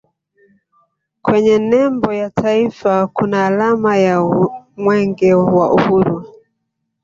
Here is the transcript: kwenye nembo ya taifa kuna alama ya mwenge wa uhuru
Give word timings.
kwenye 1.21 1.57
nembo 1.59 2.13
ya 2.13 2.29
taifa 2.29 3.07
kuna 3.07 3.45
alama 3.45 3.97
ya 3.97 4.21
mwenge 4.77 5.33
wa 5.33 5.73
uhuru 5.73 6.25